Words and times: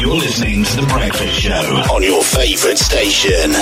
You're 0.00 0.14
listening 0.14 0.64
to 0.64 0.76
The 0.76 0.86
Breakfast 0.86 1.34
Show 1.34 1.84
on 1.94 2.02
your 2.02 2.22
favorite 2.24 2.78
station. 2.78 3.52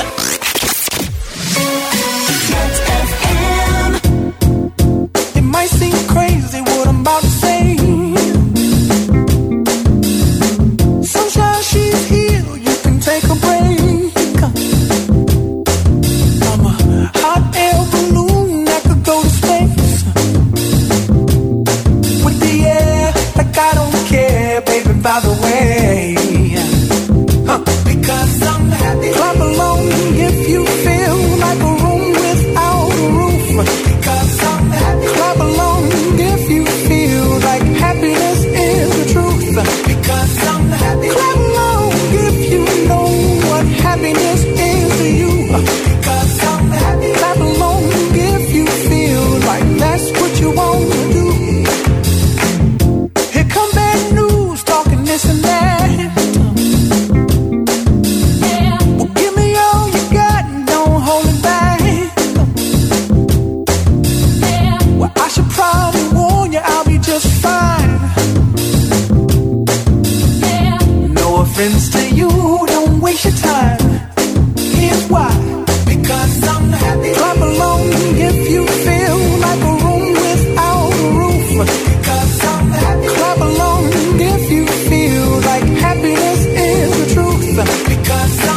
Because 88.08 88.47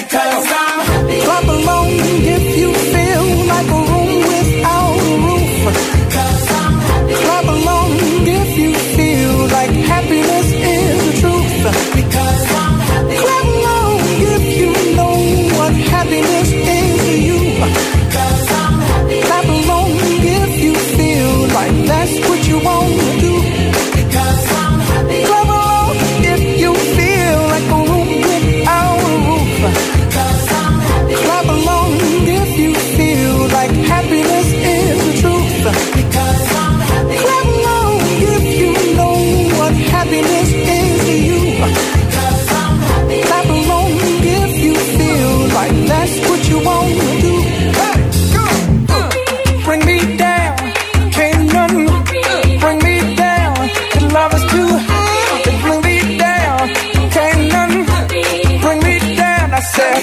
because 0.00 0.46
I'm 0.48 0.80
happy. 0.86 1.20
Clap 1.20 1.44
along. 1.44 2.23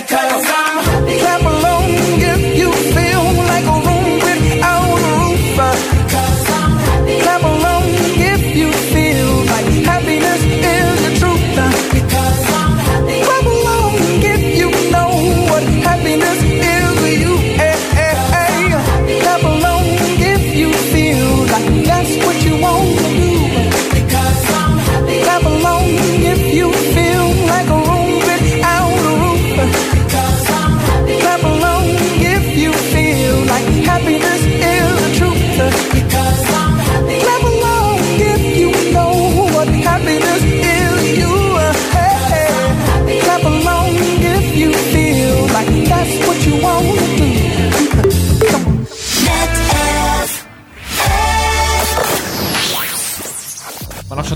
Take 0.08 0.18
her. 0.46 0.61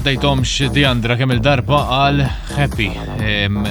għaddejtomx 0.05 0.67
għandra 0.69 1.15
kemm 1.17 1.33
il-darba 1.35 1.79
għal 1.89 2.19
happy 2.53 2.87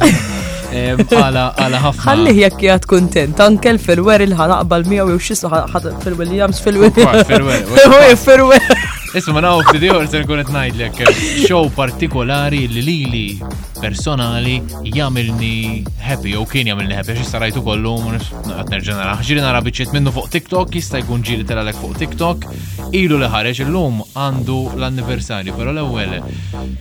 Għala 0.71 1.81
ħafna. 1.83 2.05
Ħalli 2.07 2.33
jekk 2.39 2.63
jgħat 2.67 2.87
kontent, 2.89 3.43
anke 3.45 3.71
l-ferwer 3.75 4.23
il-ħanaqbal 4.25 4.87
miegħu 4.89 5.17
jew 5.17 5.19
xissu 5.27 5.51
fil-Williams 6.05 6.63
fil-Williams. 6.63 7.27
Fil-Williams. 7.27 8.23
Fil-Williams. 8.23 9.13
Isma 9.19 9.43
naw 9.45 9.59
f'tidiħor 9.67 10.07
se 10.09 10.23
nkun 10.23 10.41
qed 10.47 10.55
ngħidlek 10.57 11.13
show 11.47 11.67
partikolari 11.75 12.65
li 12.71 12.87
lili 12.89 13.25
personali 13.83 14.61
jagħmilni 14.95 15.57
happy 16.07 16.31
jew 16.37 16.45
kien 16.47 16.69
jagħmilni 16.71 16.95
happy 16.95 17.17
xi 17.17 17.25
sarajtu 17.33 17.63
kollu 17.65 17.95
qed 18.03 18.71
nerġa' 18.71 18.95
nara 18.95 19.17
ħġiri 19.19 19.43
nara 19.43 19.59
biċċiet 19.65 19.95
minnu 19.97 20.13
fuq 20.15 20.29
TikTok 20.37 20.77
jista' 20.77 21.01
jkun 21.03 21.23
ġiri 21.27 21.43
telalek 21.49 21.79
fuq 21.81 21.97
TikTok 21.99 22.47
ilu 22.95 23.19
li 23.19 23.29
ħareġ 23.35 23.61
illum 23.67 23.99
għandu 24.13 24.57
l-anniversarju 24.79 25.55
però 25.59 25.75
l-ewwel 25.75 26.15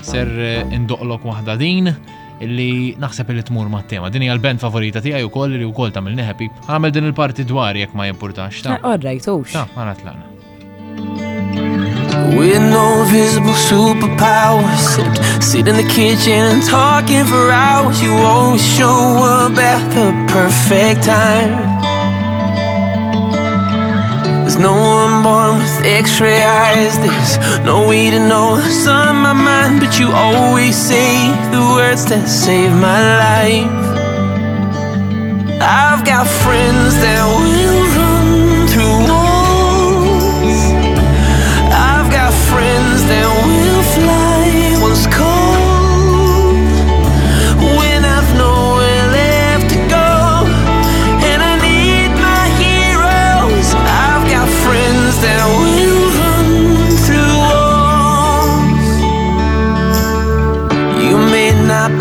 ser 0.06 0.30
indoqlok 0.78 1.26
waħda 1.32 1.58
din 1.64 1.90
illi 2.42 2.70
naħseb 2.98 3.28
li 3.38 3.42
tmur 3.46 3.68
ma' 3.70 3.84
tema. 3.86 4.08
Din 4.10 4.24
hija 4.24 4.34
l-band 4.34 4.58
favorita 4.62 4.98
tiegħi 5.04 5.28
wkoll 5.28 5.54
li 5.60 5.68
wkoll 5.68 5.92
tagħmel 5.94 6.18
happy. 6.26 6.48
Għamel 6.66 6.90
din 6.96 7.06
il-parti 7.12 7.46
dwar 7.46 7.78
jekk 7.78 7.94
ma 7.94 8.08
jimpurtax. 8.10 8.64
Ta' 8.66 8.80
orrejtux. 8.96 9.54
Ah, 9.54 9.68
ta' 9.70 9.70
ma 9.78 9.86
natlaqna. 9.92 10.31
With 12.36 12.60
no 12.60 13.06
visible 13.08 13.54
superpowers, 13.68 14.84
Except 14.84 15.42
sit 15.42 15.66
in 15.66 15.76
the 15.78 15.82
kitchen 15.88 16.44
and 16.52 16.62
talking 16.62 17.24
for 17.24 17.50
hours 17.50 18.02
You 18.02 18.10
always 18.12 18.62
show 18.76 19.48
up 19.48 19.56
at 19.56 19.80
the 19.94 20.12
perfect 20.30 21.04
time 21.06 21.56
There's 24.42 24.58
no 24.58 24.74
one 24.74 25.22
born 25.22 25.56
with 25.56 25.86
x-ray 25.86 26.42
eyes 26.42 26.98
There's 26.98 27.64
no 27.64 27.88
way 27.88 28.10
to 28.10 28.18
know 28.28 28.50
what's 28.60 28.86
on 28.86 29.16
my 29.16 29.32
mind 29.32 29.80
But 29.80 29.98
you 29.98 30.10
always 30.12 30.76
say 30.76 31.16
the 31.50 31.62
words 31.74 32.04
that 32.10 32.28
save 32.28 32.72
my 32.72 33.00
life 33.26 33.84
I've 35.62 36.04
got 36.04 36.26
friends 36.26 36.92
that 37.00 37.24
will 37.32 37.81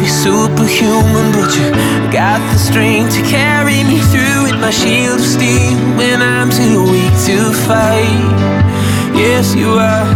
be 0.02 0.08
superhuman, 0.08 1.28
but 1.38 1.50
you 1.58 1.70
got 2.12 2.40
the 2.52 2.58
strength 2.58 3.14
to 3.16 3.22
carry 3.38 3.80
me 3.90 4.00
through 4.12 4.38
with 4.46 4.58
my 4.66 4.72
shield 4.72 5.20
of 5.20 5.28
steel 5.38 5.78
when 6.00 6.22
I'm 6.22 6.50
too 6.50 6.76
weak 6.92 7.16
to 7.30 7.38
fight. 7.70 8.26
Yes, 9.14 9.54
you 9.54 9.70
are. 9.94 10.08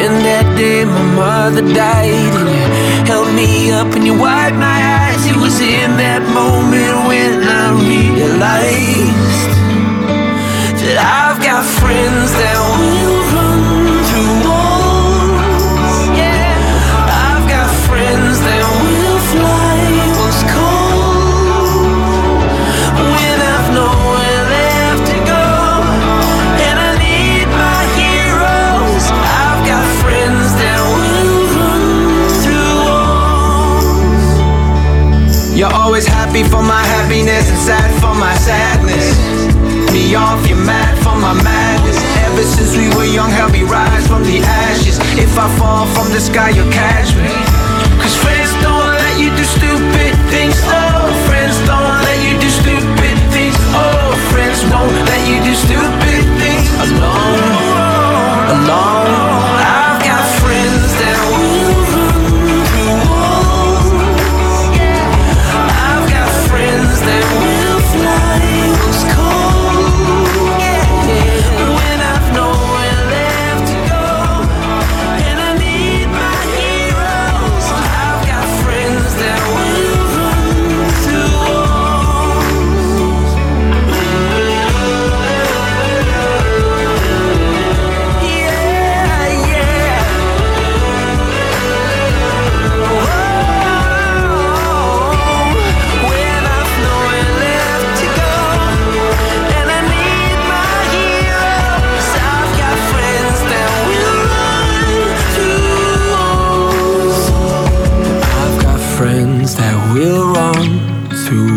And 0.00 0.14
that 0.30 0.46
day 0.56 0.84
my 0.84 1.04
mother 1.22 1.62
died, 1.82 2.14
and 2.38 2.48
you 2.54 3.04
held 3.10 3.28
me 3.40 3.72
up 3.78 3.88
and 3.96 4.04
you 4.08 4.14
wiped 4.26 4.56
my 4.70 4.78
eyes. 5.02 5.22
It 5.32 5.36
was 5.44 5.58
in 5.60 5.90
that 6.02 6.22
moment 6.40 6.94
when 7.10 7.30
I 7.60 7.64
realized 7.90 9.46
that 10.82 10.98
I've 11.18 11.38
got 11.48 11.62
friends 11.80 12.30
that 12.40 12.57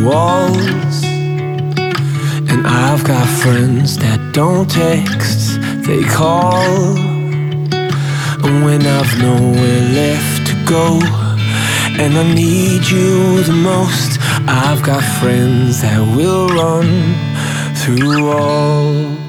walls. 0.04 1.04
And 2.50 2.66
I've 2.68 3.04
got 3.04 3.28
friends 3.28 3.98
that 3.98 4.32
don't 4.34 4.70
text, 4.70 5.60
they 5.88 6.04
call. 6.04 6.98
And 8.44 8.66
when 8.66 8.86
I've 8.86 9.18
nowhere 9.20 9.82
left 9.94 10.48
to 10.48 10.66
go, 10.66 11.00
and 12.00 12.18
I 12.18 12.34
need 12.34 12.88
you 12.90 13.44
the 13.44 13.54
most, 13.54 14.20
I've 14.50 14.84
got 14.84 15.04
friends 15.22 15.82
that 15.82 16.00
will 16.16 16.48
run 16.50 16.88
through 17.76 18.30
all. 18.32 19.21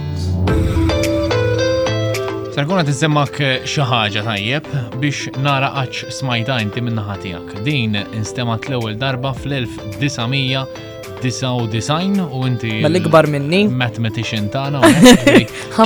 Sarguna 2.52 2.82
tizemmak 2.84 3.38
eh, 3.40 3.62
xaħġa 3.64 4.20
tajjeb 4.26 4.66
biex 5.00 5.31
nara 5.40 5.70
għax 5.81 6.10
smajta 6.19 6.58
inti 6.60 6.82
minnaħa 6.84 7.14
tijak. 7.22 7.62
Din 7.64 7.94
instemat 8.12 8.66
l-ewel 8.69 8.93
darba 9.00 9.31
fl-1999 9.38 12.20
u 12.26 12.38
inti. 12.50 12.75
Mal-ikbar 12.84 13.25
minni? 13.32 13.62
Mathematician 13.72 14.50
tana. 14.52 14.81
25 14.84 14.84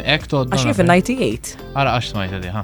Ek 0.00 0.22
tod. 0.32 0.48
Għaxin 0.56 0.72
fil-98. 0.80 1.58
Għara 1.76 1.90
għax 1.98 2.06
smajta 2.14 2.40
diħa. 2.48 2.62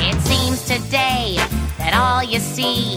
It 0.00 0.16
seems 0.24 0.60
today 0.64 1.28
that 1.76 1.92
all 1.92 2.24
you 2.24 2.40
see 2.40 2.96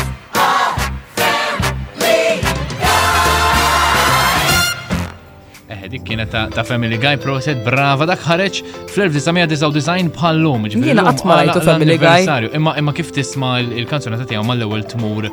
eħe, 5.81 5.91
dik 5.93 6.03
kienet 6.07 6.31
ta' 6.53 6.63
Family 6.67 6.97
Guy 7.01 7.17
proset 7.21 7.61
brava 7.65 8.05
dak 8.09 8.21
ħareġ 8.27 8.61
fl-1999 8.93 10.11
bħallum. 10.15 10.69
Jiena 10.77 11.07
għatmajtu 11.11 11.65
Family 11.65 11.97
Guy. 12.01 12.29
Imma 12.57 12.75
imma 12.79 12.93
kif 12.97 13.11
tisma' 13.15 13.57
il 13.63 13.87
ta' 13.89 13.99
tiegħu 14.21 14.45
mal-ewwel 14.47 14.85
tmur 14.93 15.29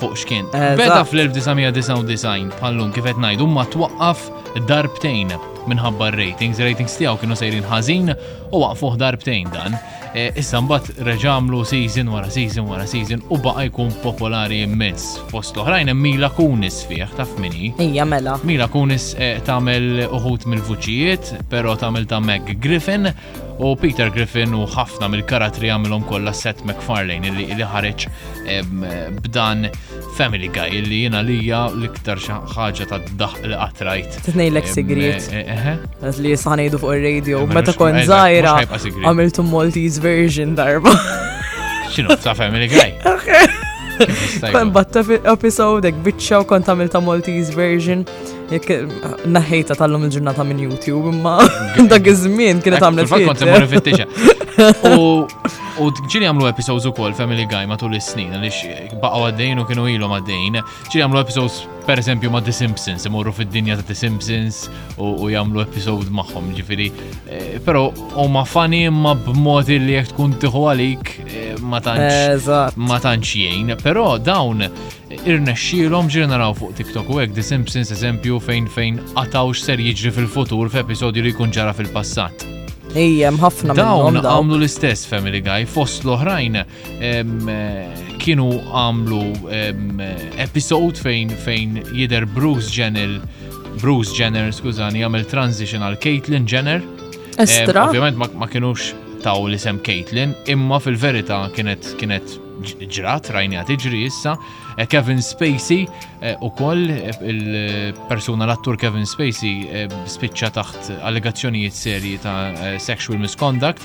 fuq 0.00 0.16
xkien. 0.24 0.48
Beda 0.80 1.02
fl-1999 1.04 2.54
bħallum 2.60 2.92
kif 2.96 3.08
qed 3.12 3.20
ngħidu 3.24 3.48
ma 3.52 3.66
twaqqaf 3.76 4.28
darbtejn 4.68 5.38
minħabba 5.68 6.10
ratings, 6.16 6.60
ratings 6.62 6.94
tiegħu 6.98 7.20
kienu 7.24 7.36
sejrin 7.36 7.66
ħażin 7.68 8.12
u 8.50 8.60
waqfu 8.62 8.92
darbtejn 9.00 9.50
dan. 9.54 9.76
E, 10.10 10.24
issa 10.40 10.58
mbagħad 10.58 11.04
reġamlu 11.06 11.60
season 11.68 12.08
wara 12.10 12.30
season 12.34 12.66
wara 12.66 12.82
season 12.90 13.20
u 13.30 13.38
baqa' 13.38 13.68
jkun 13.68 13.92
popolari 14.02 14.62
immens. 14.66 15.04
Fost 15.30 15.54
l-oħrajn 15.56 15.92
hemm 15.92 16.02
Mila 16.02 16.32
Kunis 16.34 16.80
fih 16.90 17.04
taf 17.16 17.36
minni. 17.38 17.70
Hija 17.78 18.06
mela. 18.10 18.38
Mila 18.46 18.66
Kunis 18.70 19.12
e, 19.18 19.36
tagħmel 19.46 20.06
uħud 20.08 20.48
mill-vuċijiet, 20.50 21.34
però 21.52 21.76
tagħmel 21.78 22.08
ta' 22.10 22.20
Meg 22.24 22.56
Griffin 22.62 23.10
U 23.60 23.74
Peter 23.76 24.08
Griffin 24.08 24.54
u 24.56 24.62
ħafna 24.72 25.08
mill-karatri 25.12 25.68
għamilhom 25.72 26.04
kollha 26.08 26.32
Seth 26.36 26.62
MacFarlane 26.66 27.28
illi 27.28 27.44
illi 27.52 27.66
ħareġ 27.68 28.06
b'dan 29.26 29.66
Family 30.16 30.48
Guy 30.54 30.78
illi 30.78 31.02
jiena 31.02 31.20
hija 31.28 31.60
l-iktar 31.74 32.22
ħaġa 32.56 32.86
ta' 32.92 33.00
daħ 33.20 33.34
li 33.44 33.58
qatrajt. 33.58 34.16
Titnejlek 34.30 34.72
sigrit. 34.76 35.28
Eh, 35.32 35.44
eh, 35.44 35.68
eh. 35.74 35.84
Għaz 36.00 36.22
li 36.24 36.32
ngħidu 36.40 36.80
fuq 36.80 36.94
ir 36.96 37.04
radio 37.04 37.42
Meta 37.52 37.76
kont 37.76 38.00
zaħira 38.08 38.56
għamiltu 38.70 39.44
Maltese 39.52 40.00
version 40.08 40.56
darba. 40.56 40.96
ċinu 41.92 42.16
ta' 42.24 42.34
Family 42.38 42.70
Guy? 42.72 42.96
Kon 44.54 44.70
batta 44.72 45.02
episode, 45.28 45.84
ek 45.92 45.98
bitċa 46.06 46.40
u 46.40 46.48
kont 46.48 46.72
għamilta 46.72 47.04
Maltese 47.04 47.52
version. 47.52 48.08
Jek 48.50 48.66
naħejta 49.30 49.76
tal-lum 49.78 50.08
il-ġurnata 50.08 50.42
minn 50.46 50.58
YouTube, 50.64 51.12
imma 51.14 51.36
dak 51.90 52.08
iż-żmien 52.10 52.58
kienet 52.64 52.82
għamlet 52.82 53.10
fil 53.12 53.30
kont 53.30 53.46
imur 53.46 53.66
U 55.80 55.86
ġili 56.12 56.26
għamlu 56.28 56.44
episodes 56.50 56.84
u 56.84 56.90
koll 56.92 57.14
Family 57.16 57.46
Guy 57.48 57.62
ma' 57.70 57.78
tul 57.80 57.94
is-snin, 57.96 58.34
għalix 58.36 58.98
baqgħu 59.00 59.28
għaddejn 59.30 59.62
u 59.62 59.66
kienu 59.68 59.86
ilhom 59.92 60.12
għaddejn. 60.16 60.58
Ġili 60.92 61.04
għamlu 61.06 61.22
episodes 61.22 61.62
per 61.86 62.02
eżempju 62.02 62.28
ma' 62.34 62.42
The 62.44 62.52
Simpsons, 62.52 63.06
imorru 63.08 63.32
fid-dinja 63.38 63.78
ta' 63.78 63.86
The 63.88 63.96
Simpsons 63.96 64.66
u 65.00 65.30
jagħmlu 65.32 65.62
episode 65.64 66.12
magħhom, 66.12 66.50
eh, 66.58 67.62
Pero 67.64 67.86
u 67.94 68.08
huma 68.26 68.42
fani 68.44 68.82
imma 68.90 69.14
b'mod 69.24 69.70
li 69.72 69.94
jekk 69.96 70.12
tkun 70.12 70.34
tiħu 70.42 70.66
għalik 70.74 71.14
eh, 71.28 71.49
ma 71.62 71.80
tantx 71.80 72.48
ma 72.80 72.98
tantx 73.02 73.32
jgħin, 73.36 73.74
però 73.82 74.14
dawn 74.18 74.64
irnexxielhom 75.10 76.08
ġeneraw 76.12 76.54
fuq 76.56 76.74
TikTok 76.80 77.10
u 77.14 77.20
hekk 77.22 77.36
The 77.36 77.44
Simpsons 77.44 77.92
eżempju 77.94 78.40
fejn 78.44 78.68
fejn 78.72 79.00
qatawx 79.16 79.64
ser 79.68 79.82
jiġri 79.82 80.12
fil-futur 80.16 80.70
f'episodju 80.72 81.24
li 81.24 81.34
jkun 81.34 81.52
ġara 81.54 81.74
fil-passat. 81.76 82.46
Ejjem 82.98 83.36
ħafna 83.38 83.74
Dawn 83.78 84.16
għamlu 84.18 84.56
l-istess 84.58 85.06
Family 85.06 85.38
Guy, 85.46 85.64
fost 85.70 86.02
l-oħrajn 86.02 86.56
eh, 86.60 87.84
kienu 88.22 88.48
għamlu 88.72 89.26
eh, 89.50 90.40
episode 90.42 90.98
fejn 90.98 91.30
fejn 91.44 91.76
jider 91.94 92.26
Bruce 92.26 92.72
Jenner, 92.74 93.20
Bruce 93.78 94.10
Jenner, 94.18 94.50
skużani, 94.54 95.04
għamil 95.06 95.28
transition 95.30 95.86
għal 95.86 96.00
Caitlyn 96.02 96.50
Jenner. 96.50 96.82
Estra. 97.40 97.86
Ovvjament 97.88 98.18
ma 98.36 98.50
kienux 98.50 98.90
Taw 99.24 99.44
li 99.52 99.58
sem 99.60 99.78
Caitlin, 99.84 100.32
imma 100.48 100.78
fil-verita 100.80 101.44
kienet 101.56 101.90
kienet 102.00 102.38
ġrat, 102.92 103.30
rajnija 103.32 103.62
tiġri 103.64 104.02
issa, 104.04 104.34
eh, 104.76 104.84
Kevin 104.90 105.20
Spacey 105.24 105.86
eh, 106.20 106.34
u 106.44 106.50
koll 106.58 106.90
eh, 106.92 107.22
il-persuna 107.24 108.44
l-attur 108.44 108.76
Kevin 108.80 109.06
Spacey 109.08 109.88
spiċċa 110.08 110.50
taħt 110.58 110.90
allegazzjonijiet 111.00 111.76
serji 111.76 112.18
ta' 112.20 112.52
sexual 112.76 113.16
misconduct 113.24 113.84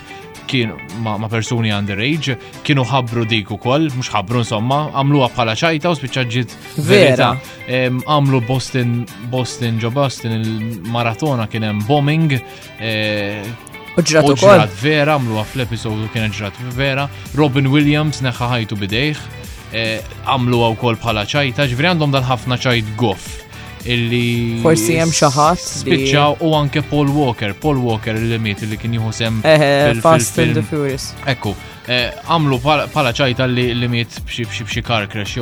kien 0.52 0.76
ma, 1.06 1.16
persuni 1.32 1.72
underage 1.74 2.36
kienu 2.68 2.84
ħabru 2.86 3.24
dik 3.32 3.54
u 3.56 3.60
koll, 3.64 3.88
mux 3.96 4.12
ħabru 4.14 4.44
insomma, 4.44 4.84
għamluha 4.92 5.32
bħala 5.34 5.56
ċajta 5.64 5.96
u 5.96 5.98
spiċċa 5.98 6.26
ġiet 6.36 6.58
vera. 6.86 7.32
Għamlu 7.66 8.44
Boston, 8.46 8.98
Boston 9.32 9.80
Joe 9.82 9.96
Boston, 9.96 10.36
il-maratona 10.42 11.48
kien 11.50 11.64
hemm 11.66 11.82
bombing, 11.88 12.36
Uġrat 13.96 14.28
u 14.28 14.36
vera, 14.84 15.16
mluwa 15.24 15.46
fl-episodu 15.48 16.10
kien 16.12 16.28
ġrat 16.36 16.58
vera. 16.76 17.08
Robin 17.38 17.70
Williams 17.72 18.20
neħħa 18.26 18.50
ħajtu 18.52 18.78
bidejħ, 18.82 19.20
eh, 19.72 20.02
għamlu 20.28 20.60
għaw 20.66 20.76
kol 20.82 20.98
bħala 21.00 21.24
ċajta, 21.32 21.68
ġvri 21.72 21.90
għandhom 21.94 22.12
dal-ħafna 22.12 22.58
ċajt 22.60 22.90
goff 23.00 23.46
illi. 23.88 24.60
Forsi 24.66 24.98
hemm 25.00 25.16
xi 25.16 25.30
Spiċċaw 25.30 26.44
u 26.44 26.52
anke 26.60 26.84
Paul 26.90 27.08
Walker, 27.16 27.56
Paul 27.56 27.80
Walker 27.88 28.20
il-limit 28.20 28.66
li 28.68 28.76
kien 28.82 28.98
jieħu 29.00 29.14
sem. 29.16 29.40
Eh, 29.48 29.64
eh, 29.64 29.94
Fast 30.04 30.40
and 30.44 30.60
the 30.60 30.66
Furious. 30.68 31.14
Ekku, 31.32 31.56
għamlu 31.88 32.60
bħala 32.66 33.16
ċajta 33.16 33.48
li 33.48 33.72
limit 33.80 34.12
b'xi 34.28 34.44
b'xi 34.44 34.68
b'xi 34.68 34.84
car 34.84 35.08
crash 35.08 35.40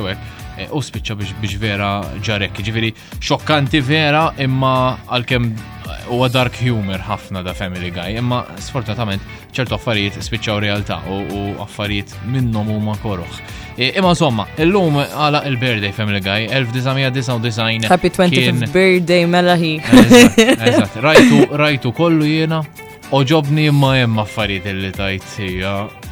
Eh, 0.54 0.68
u 0.70 0.78
spiċċa 0.78 1.16
biex 1.42 1.56
vera 1.58 1.88
ġarek, 2.22 2.52
ġifiri 2.62 2.90
xokkanti 3.26 3.80
vera 3.82 4.28
imma 4.40 4.94
għalkemm 5.10 5.48
eh, 5.50 6.12
u 6.14 6.20
dark 6.30 6.54
humor 6.62 7.02
ħafna 7.02 7.42
da 7.42 7.50
Family 7.58 7.90
Guy, 7.90 8.14
imma 8.20 8.44
sfortunatament 8.62 9.24
ċertu 9.54 9.74
affarijiet 9.74 10.20
spiċċaw 10.22 10.60
realtà 10.62 11.00
u 11.10 11.42
affarijiet 11.64 12.14
minnhom 12.30 12.70
huma 12.70 12.94
koroħ. 13.02 13.40
Eh, 13.82 13.90
imma 13.98 14.12
insomma, 14.14 14.46
illum 14.62 15.00
għala 15.02 15.42
il-birthday 15.50 15.90
Family 15.90 16.22
Guy, 16.22 16.46
1999. 16.46 17.90
Happy 17.90 18.14
25th 18.14 18.70
birthday 18.74 19.26
mela 19.26 19.58
hi. 19.58 19.74
Rajtu 21.64 21.94
kollu 21.98 22.30
jiena, 22.30 22.62
oġobni 23.10 23.66
imma 23.72 23.96
hemm 24.04 24.22
affarijiet 24.22 24.70
li 24.84 24.94
tajt 24.94 26.02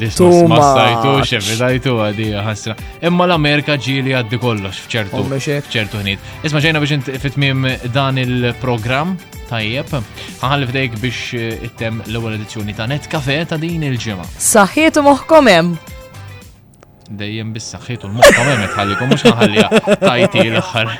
Disma 0.00 0.56
stajtu, 0.62 1.20
xevidajtu 1.28 1.92
għadi 2.00 2.26
ħasra. 2.46 2.74
Imma 3.04 3.26
l-Amerika 3.28 3.74
ġili 3.76 4.14
għaddi 4.16 4.38
kollox 4.40 4.78
fċertu. 4.88 5.22
Fċertu 5.68 6.00
ħnit. 6.00 6.30
Isma 6.48 6.62
ġejna 6.64 6.80
biex 6.80 7.18
fitmim 7.20 7.66
dan 7.92 8.16
il-program 8.22 9.14
tajjeb. 9.50 9.92
Għanħalli 10.40 10.68
fdejk 10.70 10.98
biex 11.02 11.24
eh, 11.36 11.64
ittem 11.68 12.00
l-ewwel 12.06 12.38
edizzjoni 12.38 12.74
ta' 12.76 12.88
Net 12.88 13.08
kafe 13.12 13.42
ta' 13.46 13.58
din 13.60 13.84
il 13.84 13.98
ġema 14.00 14.24
Saħħietu 14.40 15.02
moħħkom 15.06 15.48
Dejjem 17.12 17.50
bis-saħħietu 17.52 18.08
l-moħħkom 18.08 18.46
hemm 18.52 18.68
tħallikom 18.72 19.10
mhux 19.12 19.24
ħallija 19.36 19.82
tajti 20.00 20.44
l-aħħar 20.48 20.92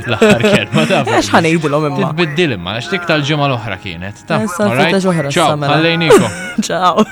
l-aħħar 0.00 0.42
kelma 0.48 0.84
ta' 0.90 1.02
Għax 1.06 1.30
ħanejdilhom 1.36 1.86
imma. 1.92 2.10
Tbiddil 2.16 2.56
imma 2.58 2.74
għax 2.80 2.90
tik 2.96 3.06
tal 3.12 3.22
ġema 3.30 3.46
l-oħra 3.52 3.78
kienet. 3.84 4.26
Ta' 4.26 4.40
l-oħra. 4.48 5.30
Ciao, 5.30 5.54
ħallejnikom. 5.54 6.36
Ciao. 6.72 7.06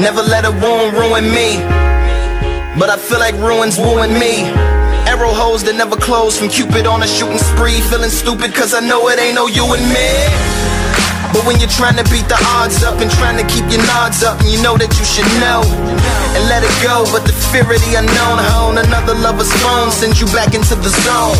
Never 0.00 0.22
let 0.22 0.46
a 0.48 0.50
wound 0.64 0.96
ruin 0.96 1.28
me. 1.28 1.60
But 2.80 2.88
I 2.88 2.96
feel 2.96 3.20
like 3.20 3.36
ruins 3.36 3.76
wooing 3.76 4.16
me. 4.16 4.48
Arrow 5.04 5.28
holes 5.28 5.60
that 5.68 5.76
never 5.76 5.92
close 5.92 6.40
from 6.40 6.48
Cupid 6.48 6.88
on 6.88 7.04
a 7.04 7.06
shooting 7.06 7.36
spree. 7.36 7.84
Feeling 7.92 8.08
stupid 8.08 8.56
cause 8.56 8.72
I 8.72 8.80
know 8.80 9.12
it 9.12 9.20
ain't 9.20 9.36
no 9.36 9.44
you 9.44 9.60
and 9.68 9.84
me. 9.92 10.08
But 11.36 11.44
when 11.44 11.60
you're 11.60 11.68
trying 11.68 12.00
to 12.00 12.06
beat 12.08 12.24
the 12.32 12.40
odds 12.56 12.80
up 12.80 12.96
and 13.04 13.12
trying 13.12 13.36
to 13.44 13.46
keep 13.52 13.68
your 13.68 13.84
nods 13.92 14.24
up, 14.24 14.40
and 14.40 14.48
you 14.48 14.56
know 14.64 14.80
that 14.80 14.88
you 14.96 15.04
should 15.04 15.28
know 15.36 15.60
and 16.32 16.48
let 16.48 16.64
it 16.64 16.72
go. 16.80 17.04
But 17.12 17.28
the 17.28 17.36
fear 17.52 17.68
of 17.68 17.76
the 17.84 17.92
unknown 18.00 18.40
hone 18.56 18.80
another 18.80 19.12
lover's 19.12 19.52
phone 19.60 19.92
sends 19.92 20.16
you 20.16 20.32
back 20.32 20.56
into 20.56 20.80
the 20.80 20.90
zone. 21.04 21.36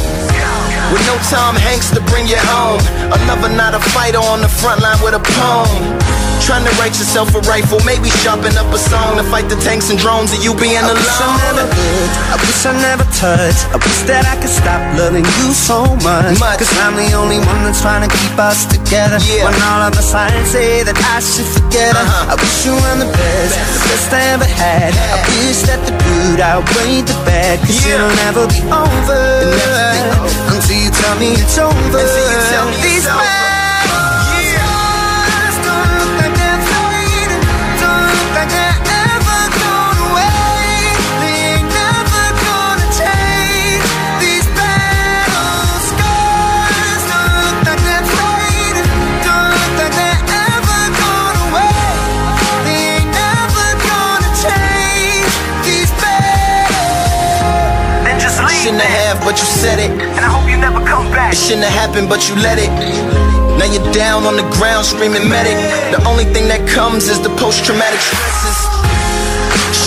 With 0.92 1.00
no 1.08 1.16
Tom 1.32 1.56
Hanks 1.56 1.88
to 1.96 2.00
bring 2.12 2.28
you 2.28 2.36
home, 2.52 2.84
a 3.08 3.16
lover, 3.24 3.48
not 3.56 3.72
a 3.72 3.80
fighter 3.96 4.20
on 4.20 4.44
the 4.44 4.52
front 4.52 4.84
line 4.84 5.00
with 5.00 5.16
a 5.16 5.22
poem. 5.40 6.28
Trying 6.50 6.66
to 6.66 6.78
write 6.82 6.98
yourself 6.98 7.30
a 7.38 7.40
rifle, 7.46 7.78
maybe 7.86 8.10
chopping 8.26 8.58
up 8.58 8.66
a 8.74 8.78
song 8.90 9.22
to 9.22 9.24
fight 9.30 9.46
the 9.46 9.54
tanks 9.62 9.86
and 9.86 9.94
drones 9.94 10.34
of 10.34 10.42
you 10.42 10.50
being 10.58 10.82
alone. 10.82 10.98
I 10.98 10.98
wish 10.98 11.22
I 11.22 11.30
never 11.46 11.66
did, 11.70 12.10
I 12.10 12.36
wish 12.42 12.62
I 12.66 12.74
never 12.82 13.06
touched. 13.14 13.62
I 13.70 13.78
wish 13.78 13.98
that 14.10 14.26
I 14.26 14.34
could 14.34 14.50
stop 14.50 14.82
loving 14.98 15.22
you 15.22 15.48
so 15.54 15.86
much. 16.02 16.42
much. 16.42 16.58
Cause 16.58 16.74
I'm 16.82 16.98
the 16.98 17.06
only 17.14 17.38
one 17.38 17.62
that's 17.62 17.78
trying 17.78 18.02
to 18.02 18.10
keep 18.10 18.34
us 18.34 18.66
together. 18.66 19.22
Yeah. 19.30 19.46
When 19.46 19.54
all 19.62 19.94
of 19.94 19.94
us 19.94 20.10
signs 20.10 20.50
say 20.50 20.82
that 20.82 20.98
I 20.98 21.22
should 21.22 21.46
forget 21.54 21.94
her. 21.94 22.02
Uh-huh. 22.02 22.34
I 22.34 22.34
wish 22.34 22.66
you 22.66 22.74
were 22.74 22.98
the 22.98 23.06
best, 23.14 23.54
best, 23.54 23.70
the 23.70 23.80
best 23.86 24.10
I 24.18 24.22
ever 24.34 24.50
had. 24.50 24.90
Yeah. 24.90 25.14
I 25.14 25.16
wish 25.38 25.62
that 25.70 25.78
the 25.86 25.94
good 25.94 26.42
outweighed 26.42 27.06
the 27.06 27.14
bad. 27.22 27.62
Cause 27.62 27.78
yeah. 27.86 27.94
it'll 28.02 28.10
never 28.26 28.50
be 28.50 28.58
over. 28.66 28.90
It'll 28.90 29.54
never 29.54 30.18
be 30.18 30.18
over. 30.18 30.58
Until 30.58 30.74
you 30.82 30.90
tell 30.98 31.14
me 31.14 31.30
it's 31.30 31.54
over. 31.62 31.78
Until 31.94 32.02
you 32.26 32.38
tell 32.50 32.66
me 32.74 32.76
These 32.82 33.06
it's 33.06 33.06
over. 33.06 33.39
but 59.30 59.38
you 59.38 59.46
said 59.46 59.78
it. 59.78 59.90
And 60.18 60.24
I 60.24 60.28
hope 60.28 60.50
you 60.50 60.56
never 60.58 60.82
come 60.84 61.06
back. 61.14 61.32
It 61.34 61.36
shouldn't 61.38 61.62
have 61.62 61.72
happened, 61.86 62.08
but 62.08 62.28
you 62.28 62.34
let 62.42 62.58
it. 62.58 62.66
Now 63.58 63.70
you're 63.70 63.92
down 63.94 64.24
on 64.24 64.34
the 64.34 64.42
ground 64.58 64.84
screaming 64.86 65.28
medic. 65.30 65.54
The 65.94 66.02
only 66.04 66.24
thing 66.34 66.48
that 66.48 66.66
comes 66.68 67.06
is 67.08 67.20
the 67.22 67.30
post-traumatic 67.38 68.00
stress. 68.02 68.39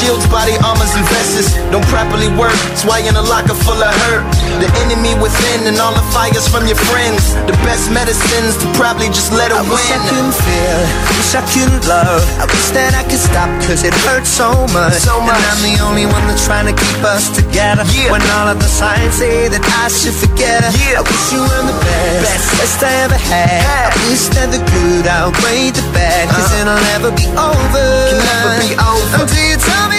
Shields, 0.04 0.28
body 0.28 0.56
armors, 0.64 0.92
and 1.00 1.06
vests 1.08 1.56
don't 1.72 1.86
properly 1.88 2.28
work. 2.36 2.52
That's 2.68 2.84
why 2.84 3.00
in 3.08 3.16
a 3.16 3.24
locker 3.24 3.56
full 3.56 3.80
of 3.80 3.92
hurt. 4.06 4.20
The 4.60 4.68
enemy 4.84 5.16
within 5.24 5.64
and 5.64 5.80
all 5.80 5.96
the 5.96 6.04
fires 6.12 6.44
from 6.48 6.68
your 6.68 6.76
friends. 6.92 7.36
The 7.48 7.56
best 7.64 7.88
medicines 7.88 8.60
to 8.60 8.68
probably 8.76 9.08
just 9.08 9.32
let 9.32 9.52
it 9.52 9.58
I 9.60 9.64
win. 9.64 9.80
Wish 9.80 9.96
I 9.96 10.00
couldn't 10.04 10.36
feel, 10.36 10.80
wish 11.16 11.34
I 11.40 11.44
could 11.56 11.84
love. 11.88 12.20
I 12.36 12.44
wish 12.52 12.68
that 12.76 12.92
I 13.00 13.04
could 13.08 13.20
stop, 13.22 13.48
cause 13.64 13.88
it 13.88 13.96
hurts 14.04 14.28
so 14.28 14.52
much. 14.76 15.00
So 15.08 15.24
much. 15.24 15.40
And 15.40 15.46
I'm 15.48 15.62
the 15.64 15.78
only 15.88 16.04
one 16.06 16.24
that's 16.28 16.44
trying 16.44 16.68
to 16.68 16.76
keep 16.76 17.00
us 17.08 17.32
together. 17.32 17.88
Yeah. 17.96 18.12
When 18.12 18.22
all 18.36 18.52
of 18.52 18.60
the 18.60 18.68
signs 18.68 19.16
say 19.16 19.48
that 19.48 19.64
I 19.80 19.88
should 19.88 20.16
forget 20.20 20.68
her. 20.68 20.72
Yeah. 20.84 21.00
I 21.00 21.02
wish 21.08 21.24
you 21.32 21.40
were 21.48 21.64
the 21.64 21.78
best, 21.80 22.28
best, 22.28 22.48
best 22.60 22.78
I 22.84 22.92
ever 23.08 23.20
had. 23.32 23.52
Yeah. 23.62 23.88
I 23.96 24.00
wish 24.12 24.24
that 24.36 24.50
the 24.52 24.60
good 24.60 25.08
outweighed 25.08 25.80
the 25.80 25.86
bad. 25.96 26.28
Cause 26.28 26.52
uh 26.52 26.60
-huh. 26.60 26.60
it'll 26.60 26.82
never 26.92 27.10
be 27.16 27.26
over. 27.40 27.86
Can 28.10 28.20
never 28.20 28.52
be 28.68 28.72
over. 28.84 29.16
Until 29.24 29.40
you 29.48 29.58
tell 29.64 29.86
me 29.88 29.93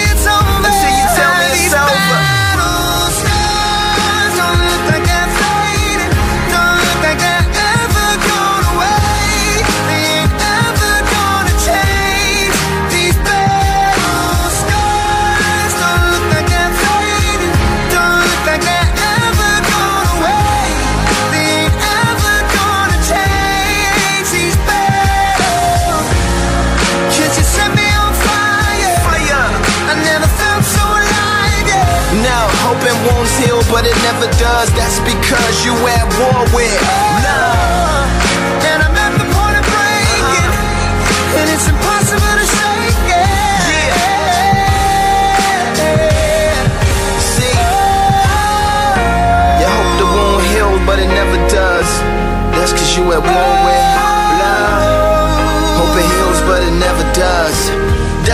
myself 1.81 2.04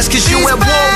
That's 0.03 0.11
cause 0.13 0.31
you 0.31 0.39
at 0.49 0.57
war 0.57 0.90